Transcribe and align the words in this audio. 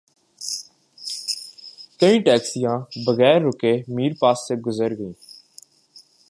کئی 1.99 2.15
ٹیکسیاں 2.25 2.77
بغیر 3.05 3.37
رکے 3.47 3.73
میر 3.95 4.11
پاس 4.21 4.37
سے 4.47 4.55
گزر 4.65 4.91
گئیں 4.99 5.13